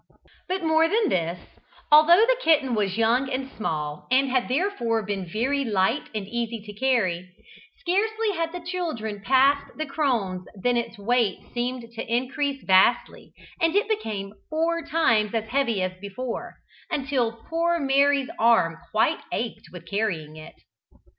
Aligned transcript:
But 0.47 0.63
more 0.63 0.89
than 0.89 1.09
this, 1.09 1.37
although 1.91 2.21
the 2.25 2.39
kitten 2.41 2.73
was 2.73 2.97
young 2.97 3.29
and 3.29 3.51
small, 3.55 4.07
and 4.09 4.29
had 4.29 4.47
therefore 4.47 5.05
been 5.05 5.27
very 5.29 5.63
light 5.63 6.09
and 6.15 6.27
easy 6.27 6.59
to 6.65 6.73
carry, 6.73 7.29
scarcely 7.77 8.31
had 8.31 8.51
the 8.51 8.65
children 8.65 9.21
passed 9.23 9.77
the 9.77 9.85
crones 9.85 10.45
than 10.55 10.75
its 10.75 10.97
weight 10.97 11.41
seemed 11.53 11.83
to 11.91 12.01
increase 12.11 12.63
vastly, 12.63 13.31
and 13.59 13.75
it 13.75 13.87
became 13.87 14.33
four 14.49 14.81
times 14.83 15.35
as 15.35 15.45
heavy 15.49 15.83
as 15.83 15.91
before, 16.01 16.55
until 16.89 17.33
poor 17.47 17.77
Mary's 17.79 18.31
arm 18.39 18.79
quite 18.89 19.19
ached 19.31 19.67
with 19.71 19.85
carrying 19.87 20.35
it. 20.35 20.55